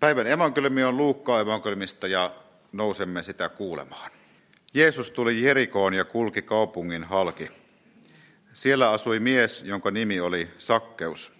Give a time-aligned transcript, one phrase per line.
[0.00, 2.30] Päivän evankeliumi on Luukkaa evankeliumista ja
[2.72, 4.10] nousemme sitä kuulemaan.
[4.74, 7.50] Jeesus tuli Jerikoon ja kulki kaupungin halki.
[8.52, 11.32] Siellä asui mies, jonka nimi oli Sakkeus.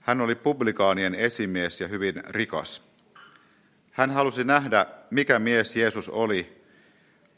[0.00, 2.82] Hän oli publikaanien esimies ja hyvin rikas.
[3.90, 6.62] Hän halusi nähdä, mikä mies Jeesus oli,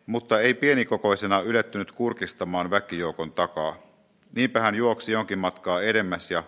[0.07, 3.77] mutta ei pienikokoisena ylettynyt kurkistamaan väkijoukon takaa.
[4.33, 6.45] Niinpä hän juoksi jonkin matkaa edemmäs ja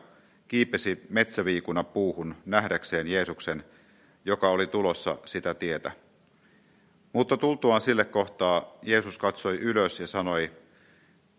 [0.55, 3.65] kiipesi metsäviikuna puuhun nähdäkseen Jeesuksen,
[4.25, 5.93] joka oli tulossa sitä tietä.
[7.13, 10.53] Mutta tultuaan sille kohtaa Jeesus katsoi ylös ja sanoi,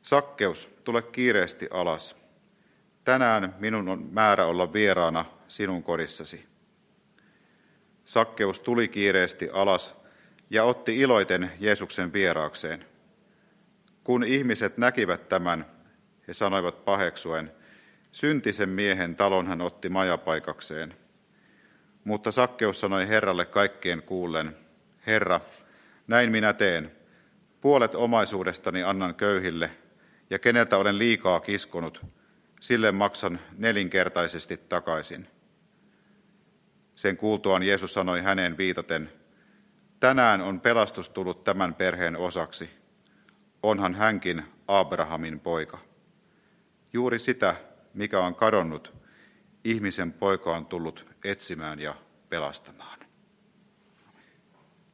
[0.02, 2.18] Sakkeus, tule kiireesti alas.
[3.04, 6.46] Tänään minun on määrä olla vieraana sinun kodissasi.
[8.06, 9.96] Sakkeus tuli kiireesti alas
[10.50, 12.86] ja otti iloiten Jeesuksen vieraakseen.
[14.04, 15.66] Kun ihmiset näkivät tämän,
[16.28, 17.52] he sanoivat paheksuen,
[18.16, 20.96] syntisen miehen talon hän otti majapaikakseen.
[22.04, 24.58] Mutta Sakkeus sanoi Herralle kaikkien kuullen,
[25.08, 25.42] Herra,
[26.08, 26.92] näin minä teen.
[27.62, 29.72] Puolet omaisuudestani annan köyhille,
[30.30, 32.06] ja keneltä olen liikaa kiskonut,
[32.62, 35.28] sille maksan nelinkertaisesti takaisin.
[36.96, 39.12] Sen kuultuaan Jeesus sanoi häneen viitaten,
[40.00, 42.70] tänään on pelastus tullut tämän perheen osaksi.
[43.64, 45.78] Onhan hänkin Abrahamin poika.
[46.94, 47.56] Juuri sitä,
[47.96, 48.94] mikä on kadonnut,
[49.64, 51.96] ihmisen poika on tullut etsimään ja
[52.30, 53.00] pelastamaan.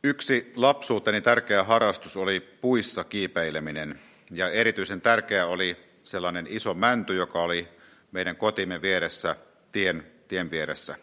[0.04, 4.00] Yksi lapsuuteni tärkeä harrastus oli puissa kiipeileminen,
[4.32, 7.68] ja erityisen tärkeä oli sellainen iso mänty, joka oli
[8.12, 9.36] meidän kotimme vieressä,
[9.72, 10.96] tien, tien vieressä.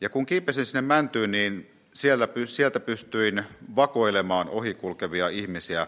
[0.00, 3.44] Ja kun kiipesin sinne mäntyyn, niin siellä, sieltä pystyin
[3.76, 5.86] vakoilemaan ohikulkevia ihmisiä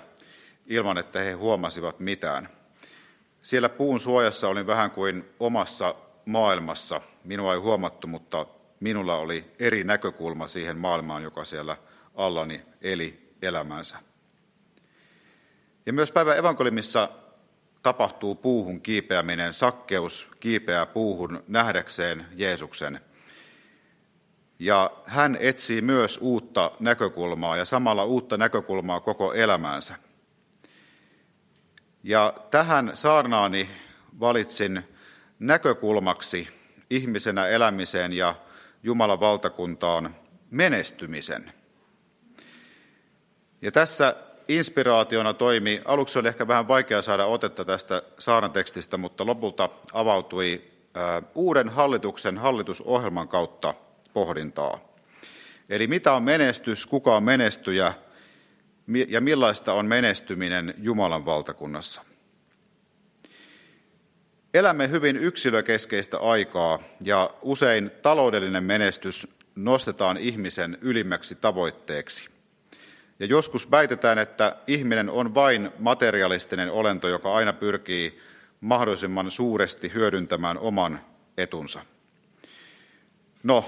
[0.66, 2.48] ilman, että he huomasivat mitään.
[3.44, 5.94] Siellä puun suojassa olin vähän kuin omassa
[6.26, 7.00] maailmassa.
[7.24, 8.46] Minua ei huomattu, mutta
[8.80, 11.76] minulla oli eri näkökulma siihen maailmaan, joka siellä
[12.14, 13.98] allani eli elämänsä.
[15.86, 17.08] Ja myös päivän evankeliumissa
[17.82, 23.00] tapahtuu puuhun kiipeäminen, sakkeus kiipeää puuhun nähdäkseen Jeesuksen.
[24.58, 29.94] Ja hän etsii myös uutta näkökulmaa ja samalla uutta näkökulmaa koko elämäänsä.
[32.06, 33.70] Ja tähän saarnaani
[34.20, 34.82] valitsin
[35.38, 36.48] näkökulmaksi
[36.90, 38.34] ihmisenä elämiseen ja
[38.82, 40.14] Jumalan valtakuntaan
[40.50, 41.52] menestymisen.
[43.62, 44.16] Ja tässä
[44.48, 50.62] inspiraationa toimi, aluksi oli ehkä vähän vaikea saada otetta tästä saaran tekstistä, mutta lopulta avautui
[51.34, 53.74] uuden hallituksen hallitusohjelman kautta
[54.12, 54.78] pohdintaa.
[55.68, 57.94] Eli mitä on menestys, kuka on menestyjä
[59.08, 62.02] ja millaista on menestyminen Jumalan valtakunnassa.
[64.54, 72.28] Elämme hyvin yksilökeskeistä aikaa ja usein taloudellinen menestys nostetaan ihmisen ylimmäksi tavoitteeksi.
[73.18, 78.20] Ja joskus väitetään, että ihminen on vain materialistinen olento, joka aina pyrkii
[78.60, 81.00] mahdollisimman suuresti hyödyntämään oman
[81.36, 81.80] etunsa.
[83.42, 83.64] No,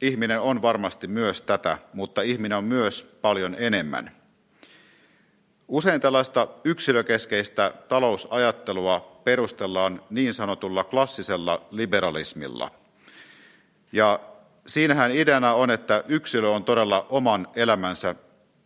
[0.00, 4.19] ihminen on varmasti myös tätä, mutta ihminen on myös paljon enemmän.
[5.70, 12.70] Usein tällaista yksilökeskeistä talousajattelua perustellaan niin sanotulla klassisella liberalismilla.
[13.92, 14.20] Ja
[14.66, 18.14] siinähän ideana on, että yksilö on todella oman elämänsä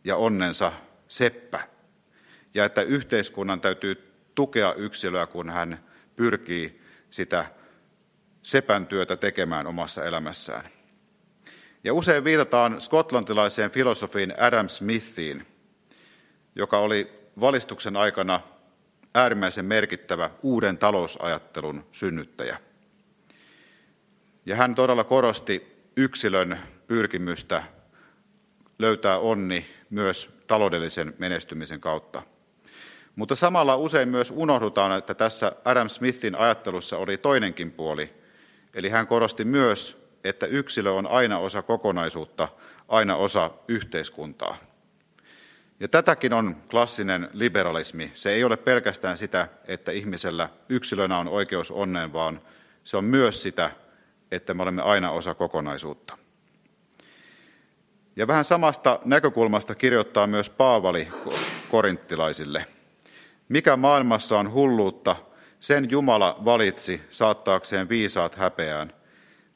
[0.04, 0.72] ja onnensa
[1.08, 1.60] seppä,
[2.54, 5.84] ja että yhteiskunnan täytyy tukea yksilöä, kun hän
[6.16, 7.46] pyrkii sitä
[8.42, 10.64] sepän työtä tekemään omassa elämässään.
[11.84, 15.53] Ja usein viitataan skotlantilaiseen filosofiin Adam Smithiin,
[16.54, 18.40] joka oli valistuksen aikana
[19.14, 22.58] äärimmäisen merkittävä uuden talousajattelun synnyttäjä.
[24.46, 27.62] Ja hän todella korosti yksilön pyrkimystä
[28.78, 32.22] löytää onni myös taloudellisen menestymisen kautta.
[33.16, 38.14] Mutta samalla usein myös unohdutaan, että tässä Adam Smithin ajattelussa oli toinenkin puoli.
[38.74, 42.48] Eli hän korosti myös, että yksilö on aina osa kokonaisuutta,
[42.88, 44.56] aina osa yhteiskuntaa.
[45.80, 48.12] Ja tätäkin on klassinen liberalismi.
[48.14, 52.40] Se ei ole pelkästään sitä, että ihmisellä yksilönä on oikeus onneen, vaan
[52.84, 53.70] se on myös sitä,
[54.30, 56.18] että me olemme aina osa kokonaisuutta.
[58.16, 61.08] Ja vähän samasta näkökulmasta kirjoittaa myös Paavali
[61.68, 62.66] korinttilaisille.
[63.48, 65.16] Mikä maailmassa on hulluutta,
[65.60, 68.92] sen Jumala valitsi saattaakseen viisaat häpeään.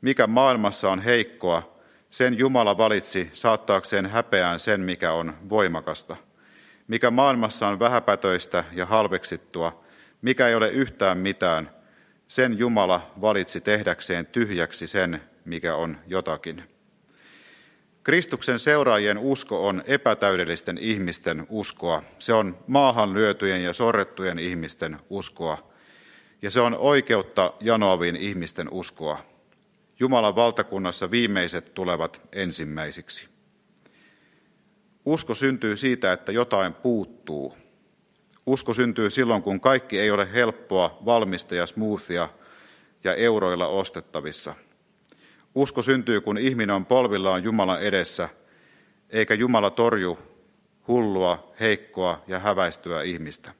[0.00, 1.77] Mikä maailmassa on heikkoa,
[2.10, 6.16] sen Jumala valitsi saattaakseen häpeään sen, mikä on voimakasta.
[6.87, 9.84] Mikä maailmassa on vähäpätöistä ja halveksittua,
[10.22, 11.70] mikä ei ole yhtään mitään,
[12.26, 16.62] sen Jumala valitsi tehdäkseen tyhjäksi sen, mikä on jotakin.
[18.02, 22.02] Kristuksen seuraajien usko on epätäydellisten ihmisten uskoa.
[22.19, 25.72] Se on maahan lyötyjen ja sorrettujen ihmisten uskoa.
[26.43, 29.19] Ja se on oikeutta janoaviin ihmisten uskoa.
[30.00, 33.28] Jumalan valtakunnassa viimeiset tulevat ensimmäisiksi.
[35.04, 37.56] Usko syntyy siitä, että jotain puuttuu.
[38.46, 42.28] Usko syntyy silloin, kun kaikki ei ole helppoa, valmista ja smoothia
[43.04, 44.54] ja euroilla ostettavissa.
[45.54, 48.28] Usko syntyy, kun ihminen on polvillaan Jumalan edessä,
[49.10, 50.18] eikä Jumala torju
[50.88, 53.52] hullua, heikkoa ja häväistyä ihmistä.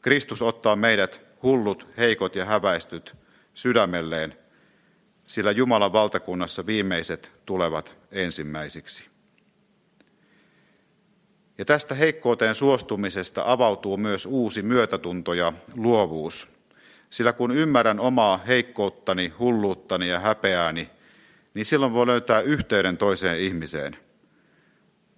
[0.00, 3.16] Kristus ottaa meidät hullut, heikot ja häväistyt
[3.54, 4.38] sydämelleen,
[5.28, 9.04] sillä Jumalan valtakunnassa viimeiset tulevat ensimmäisiksi.
[11.58, 16.48] Ja tästä heikkouteen suostumisesta avautuu myös uusi myötätunto ja luovuus.
[17.10, 20.90] Sillä kun ymmärrän omaa heikkouttani, hulluuttani ja häpeääni,
[21.54, 23.96] niin silloin voi löytää yhteyden toiseen ihmiseen.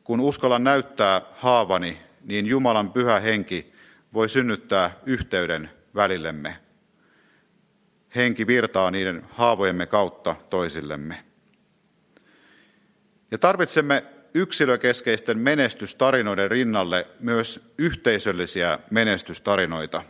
[0.05, 3.73] Kun uskallan näyttää haavani, niin Jumalan pyhä henki
[4.15, 6.70] voi synnyttää yhteyden välillemme.
[8.17, 11.25] Henki virtaa niiden haavojemme kautta toisillemme.
[13.31, 14.05] Ja tarvitsemme
[14.35, 20.03] yksilökeskeisten menestystarinoiden rinnalle myös yhteisöllisiä menestystarinoita.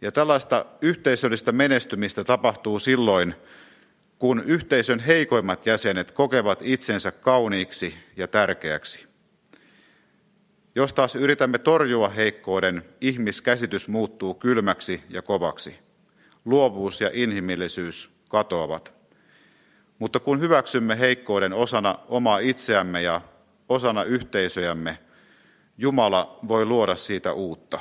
[0.00, 3.34] Ja tällaista yhteisöllistä menestymistä tapahtuu silloin,
[4.18, 9.06] kun yhteisön heikoimmat jäsenet kokevat itsensä kauniiksi ja tärkeäksi.
[10.74, 15.84] Jos taas yritämme torjua heikkouden, ihmiskäsitys muuttuu kylmäksi ja kovaksi.
[16.44, 18.94] Luovuus ja inhimillisyys katoavat.
[19.98, 23.20] Mutta kun hyväksymme heikkouden osana omaa itseämme ja
[23.68, 24.98] osana yhteisöjämme,
[25.78, 27.78] Jumala voi luoda siitä uutta.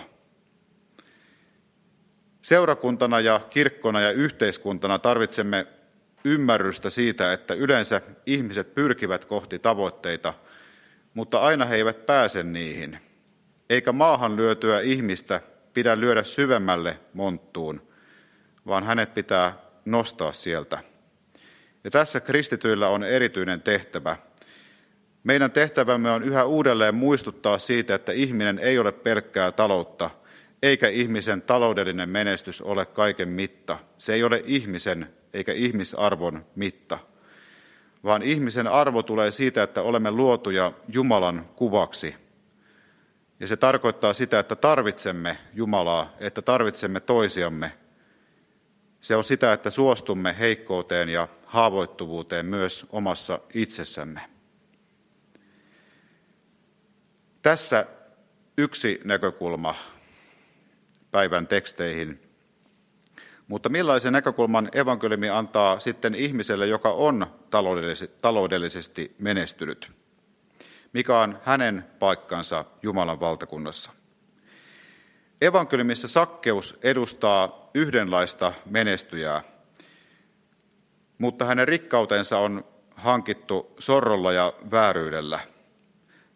[2.41, 5.67] Seurakuntana ja kirkkona ja yhteiskuntana tarvitsemme
[6.25, 10.33] ymmärrystä siitä, että yleensä ihmiset pyrkivät kohti tavoitteita,
[11.13, 12.99] mutta aina he eivät pääse niihin.
[13.69, 15.41] Eikä maahan lyötyä ihmistä
[15.73, 17.92] pidä lyödä syvemmälle monttuun,
[18.67, 19.53] vaan hänet pitää
[19.85, 20.79] nostaa sieltä.
[21.83, 24.15] Ja tässä kristityillä on erityinen tehtävä–
[25.23, 30.09] meidän tehtävämme on yhä uudelleen muistuttaa siitä, että ihminen ei ole pelkkää taloutta,
[30.63, 33.77] eikä ihmisen taloudellinen menestys ole kaiken mitta.
[33.97, 36.99] Se ei ole ihmisen eikä ihmisarvon mitta,
[38.03, 42.15] vaan ihmisen arvo tulee siitä, että olemme luotuja Jumalan kuvaksi.
[43.39, 47.71] Ja se tarkoittaa sitä, että tarvitsemme Jumalaa, että tarvitsemme toisiamme.
[49.03, 54.21] Se on sitä, että suostumme heikkouteen ja haavoittuvuuteen myös omassa itsessämme.
[57.41, 57.85] Tässä
[58.57, 59.75] yksi näkökulma
[61.11, 62.21] päivän teksteihin.
[63.47, 67.27] Mutta millaisen näkökulman evankeliumi antaa sitten ihmiselle, joka on
[68.21, 69.91] taloudellisesti menestynyt?
[70.93, 73.91] Mikä on hänen paikkansa Jumalan valtakunnassa?
[75.41, 79.41] Evankeliumissa sakkeus edustaa yhdenlaista menestyjää,
[81.17, 82.65] mutta hänen rikkautensa on
[82.95, 85.39] hankittu sorrolla ja vääryydellä.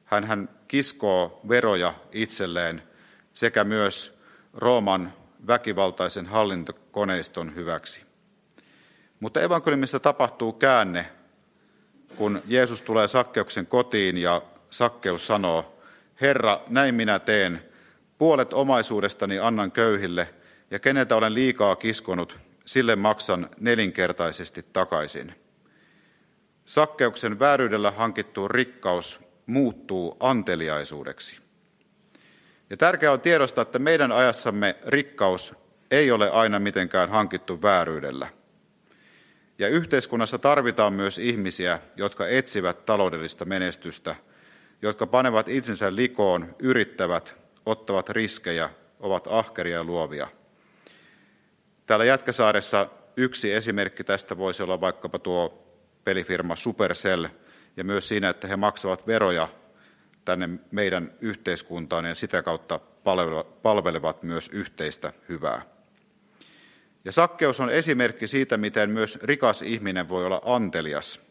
[0.06, 2.84] Hän kiskoo veroja itselleen
[3.34, 4.18] sekä myös
[4.54, 5.14] Rooman
[5.48, 8.02] väkivaltaisen hallintokoneiston hyväksi.
[9.20, 11.06] Mutta evankeliumissa tapahtuu käänne,
[12.16, 15.78] kun Jeesus tulee Sakkeuksen kotiin ja Sakkeus sanoo,
[16.22, 17.64] Herra, näin minä teen,
[18.18, 20.34] puolet omaisuudestani annan köyhille,
[20.72, 25.36] ja keneltä olen liikaa kiskonut, sille maksan nelinkertaisesti takaisin.
[26.66, 31.38] Sakkeuksen vääryydellä hankittu rikkaus muuttuu anteliaisuudeksi.
[32.70, 35.56] Ja tärkeää on tiedostaa, että meidän ajassamme rikkaus
[35.92, 38.28] ei ole aina mitenkään hankittu vääryydellä.
[39.60, 44.16] Ja yhteiskunnassa tarvitaan myös ihmisiä, jotka etsivät taloudellista menestystä,
[44.82, 48.70] jotka panevat itsensä likoon, yrittävät, ottavat riskejä,
[49.00, 50.28] ovat ahkeria ja luovia.
[51.88, 55.64] Täällä Jätkäsaaressa yksi esimerkki tästä voisi olla vaikkapa tuo
[56.04, 57.28] pelifirma Supercell–
[57.78, 59.48] ja myös siinä, että he maksavat veroja
[60.26, 62.80] tänne meidän yhteiskuntaan ja sitä kautta
[63.62, 65.62] palvelevat myös yhteistä hyvää.
[67.06, 71.22] Ja sakkeus on esimerkki siitä, miten myös rikas ihminen voi olla antelias.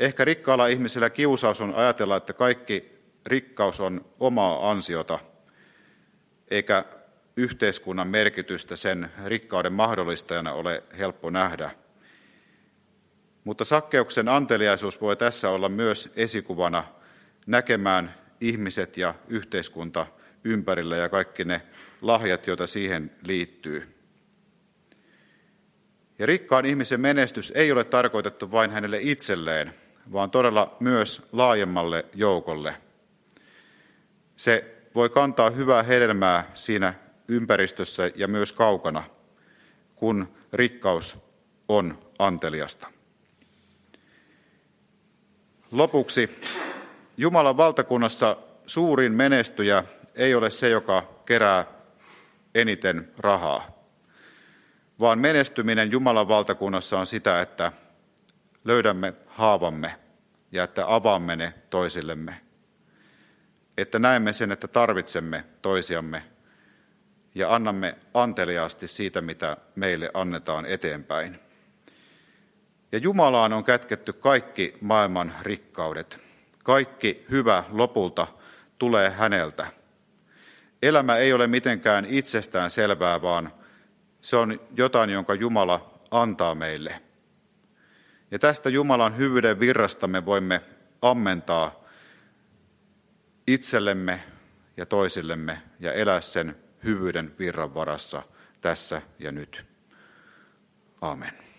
[0.00, 5.18] Ehkä rikkaalla ihmisellä kiusaus on ajatella, että kaikki rikkaus on omaa ansiota,
[6.50, 6.84] eikä
[7.36, 11.70] yhteiskunnan merkitystä sen rikkauden mahdollistajana ole helppo nähdä–
[13.44, 16.84] mutta sakkeuksen anteliaisuus voi tässä olla myös esikuvana
[17.46, 20.06] näkemään ihmiset ja yhteiskunta
[20.44, 21.62] ympärillä ja kaikki ne
[22.02, 23.94] lahjat, joita siihen liittyy.
[26.18, 29.74] Ja rikkaan ihmisen menestys ei ole tarkoitettu vain hänelle itselleen,
[30.12, 32.76] vaan todella myös laajemmalle joukolle.
[34.36, 36.94] Se voi kantaa hyvää hedelmää siinä
[37.28, 39.04] ympäristössä ja myös kaukana,
[39.96, 41.18] kun rikkaus
[41.68, 42.88] on anteliasta.
[45.72, 46.30] Lopuksi
[47.16, 48.36] Jumalan valtakunnassa
[48.66, 51.66] suurin menestyjä ei ole se, joka kerää
[52.54, 53.84] eniten rahaa,
[55.00, 57.72] vaan menestyminen Jumalan valtakunnassa on sitä, että
[58.64, 59.94] löydämme haavamme
[60.52, 62.40] ja että avaamme ne toisillemme.
[63.76, 66.31] Että näemme sen, että tarvitsemme toisiamme
[67.34, 71.40] ja annamme anteliaasti siitä, mitä meille annetaan eteenpäin.
[72.92, 76.18] Ja Jumalaan on kätketty kaikki maailman rikkaudet.
[76.64, 78.26] Kaikki hyvä lopulta
[78.78, 79.66] tulee häneltä.
[80.82, 83.52] Elämä ei ole mitenkään itsestään selvää, vaan
[84.22, 87.02] se on jotain, jonka Jumala antaa meille.
[88.30, 90.60] Ja tästä Jumalan hyvyyden virrasta me voimme
[91.02, 91.84] ammentaa
[93.46, 94.22] itsellemme
[94.76, 98.22] ja toisillemme ja elää sen hyvyyden virran varassa
[98.60, 99.66] tässä ja nyt.
[101.00, 101.51] Amen.